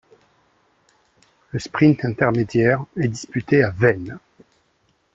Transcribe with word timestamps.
Le 1.51 1.59
sprint 1.59 2.03
intermédiaire 2.05 2.83
est 2.99 3.07
disputé 3.07 3.61
à 3.61 3.69
Veynes. 3.69 4.17